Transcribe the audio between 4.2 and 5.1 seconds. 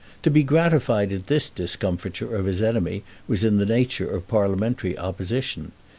parliamentary